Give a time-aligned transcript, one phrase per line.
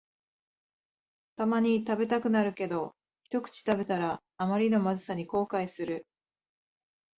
[1.35, 6.07] たまに食べたくなるけど、ひとくち食べたらあまりのまずさに後悔する